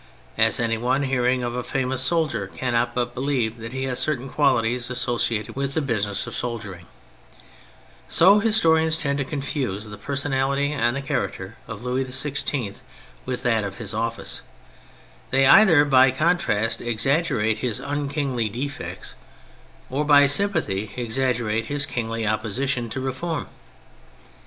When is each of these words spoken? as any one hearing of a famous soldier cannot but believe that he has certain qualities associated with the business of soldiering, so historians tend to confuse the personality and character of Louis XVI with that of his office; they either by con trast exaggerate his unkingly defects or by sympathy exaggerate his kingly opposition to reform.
as 0.35 0.59
any 0.59 0.79
one 0.79 1.03
hearing 1.03 1.43
of 1.43 1.53
a 1.55 1.61
famous 1.61 2.01
soldier 2.01 2.47
cannot 2.47 2.95
but 2.95 3.13
believe 3.13 3.57
that 3.57 3.71
he 3.71 3.83
has 3.83 3.99
certain 3.99 4.27
qualities 4.27 4.89
associated 4.89 5.55
with 5.55 5.75
the 5.75 5.79
business 5.79 6.25
of 6.25 6.35
soldiering, 6.35 6.87
so 8.07 8.39
historians 8.39 8.97
tend 8.97 9.19
to 9.19 9.23
confuse 9.23 9.85
the 9.85 9.99
personality 9.99 10.71
and 10.71 11.05
character 11.05 11.55
of 11.67 11.83
Louis 11.83 12.03
XVI 12.05 12.77
with 13.27 13.43
that 13.43 13.63
of 13.63 13.75
his 13.75 13.93
office; 13.93 14.41
they 15.29 15.45
either 15.45 15.85
by 15.85 16.09
con 16.09 16.39
trast 16.39 16.81
exaggerate 16.81 17.59
his 17.59 17.79
unkingly 17.79 18.49
defects 18.49 19.13
or 19.87 20.03
by 20.03 20.25
sympathy 20.25 20.91
exaggerate 20.95 21.67
his 21.67 21.85
kingly 21.85 22.25
opposition 22.25 22.89
to 22.89 22.99
reform. 22.99 23.45